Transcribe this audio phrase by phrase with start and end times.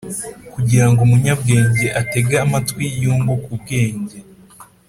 [0.53, 3.51] kugira ngo umunyabwenge atege amatwi yunguke
[3.91, 4.17] ubwenge,